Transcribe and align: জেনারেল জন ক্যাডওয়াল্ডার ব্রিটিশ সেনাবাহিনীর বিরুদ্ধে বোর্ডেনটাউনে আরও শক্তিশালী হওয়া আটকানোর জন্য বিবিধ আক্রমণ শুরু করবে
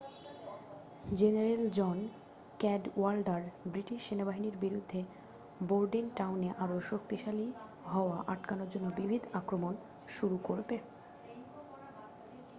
জেনারেল 1.11 1.63
জন 1.77 1.97
ক্যাডওয়াল্ডার 2.59 3.41
ব্রিটিশ 3.65 3.99
সেনাবাহিনীর 4.07 4.55
বিরুদ্ধে 4.57 4.99
বোর্ডেনটাউনে 5.61 6.49
আরও 6.63 6.77
শক্তিশালী 6.89 7.47
হওয়া 7.85 8.17
আটকানোর 8.27 8.69
জন্য 8.73 8.87
বিবিধ 8.97 9.23
আক্রমণ 9.39 9.73
শুরু 10.07 10.37
করবে 10.47 10.75